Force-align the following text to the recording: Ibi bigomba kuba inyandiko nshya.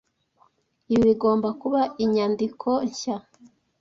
Ibi 0.93 1.01
bigomba 1.09 1.47
kuba 1.61 1.81
inyandiko 2.03 2.69
nshya. 2.89 3.15